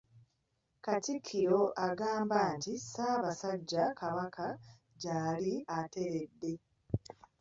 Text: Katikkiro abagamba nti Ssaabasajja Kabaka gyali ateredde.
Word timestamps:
Katikkiro 0.85 1.61
abagamba 1.81 2.39
nti 2.57 2.71
Ssaabasajja 2.81 3.83
Kabaka 3.99 4.45
gyali 5.01 5.55
ateredde. 5.79 6.51